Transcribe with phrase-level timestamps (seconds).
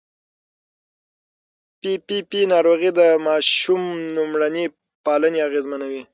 [1.79, 3.81] پي پي پي ناروغي د ماشوم
[4.15, 4.65] لومړني
[5.05, 6.01] پالنې اغېزمنوي.